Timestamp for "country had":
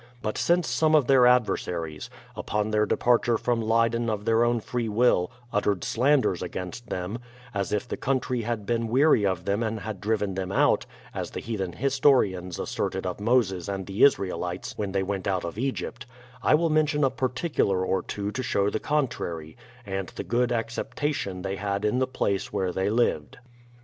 7.97-8.65